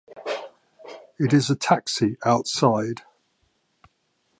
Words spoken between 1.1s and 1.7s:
It is a